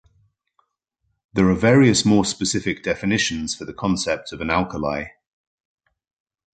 [1.31, 5.09] There are various more specific definitions for the concept of an alkali.